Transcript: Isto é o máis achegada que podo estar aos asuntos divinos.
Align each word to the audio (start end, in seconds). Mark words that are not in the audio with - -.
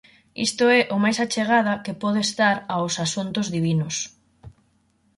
Isto 0.47 0.63
é 0.77 0.79
o 0.95 0.97
máis 1.03 1.17
achegada 1.25 1.81
que 1.85 1.97
podo 2.01 2.19
estar 2.27 2.55
aos 2.75 2.93
asuntos 3.05 3.47
divinos. 3.55 3.95